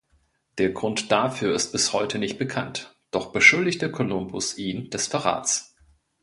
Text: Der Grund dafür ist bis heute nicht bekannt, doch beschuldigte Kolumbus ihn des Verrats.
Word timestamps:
Der 0.57 0.71
Grund 0.71 1.11
dafür 1.11 1.53
ist 1.53 1.73
bis 1.73 1.93
heute 1.93 2.17
nicht 2.17 2.39
bekannt, 2.39 2.97
doch 3.11 3.31
beschuldigte 3.33 3.91
Kolumbus 3.91 4.57
ihn 4.57 4.89
des 4.89 5.05
Verrats. 5.05 5.75